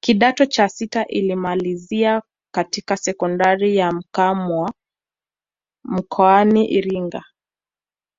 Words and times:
Kidato 0.00 0.46
cha 0.46 0.68
sita 0.68 1.00
alimalizia 1.00 2.22
katika 2.54 2.96
sekondari 2.96 3.76
ya 3.76 3.92
Mkwawa 3.92 4.72
mkoani 5.84 6.68
Iringa 6.70 7.24